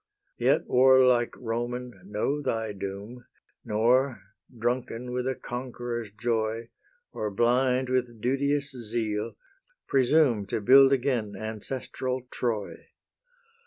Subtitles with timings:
[0.39, 3.23] Yet, warlike Roman, know thy doom,
[3.63, 4.19] Nor,
[4.57, 6.71] drunken with a conqueror's joy,
[7.11, 9.35] Or blind with duteous zeal,
[9.87, 12.87] presume To build again ancestral Troy.